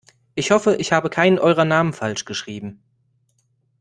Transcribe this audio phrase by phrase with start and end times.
[0.33, 2.81] Ich hoffe, ich habe keinen eurer Namen falsch geschrieben.